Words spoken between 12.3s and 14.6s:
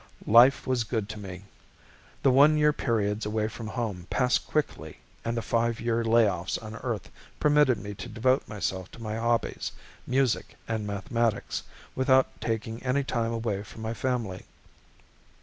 taking any time away from my family.